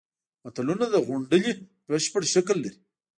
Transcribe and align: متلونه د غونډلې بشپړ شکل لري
متلونه 0.43 0.85
د 0.89 0.95
غونډلې 1.07 1.51
بشپړ 1.89 2.21
شکل 2.33 2.57
لري 2.63 2.79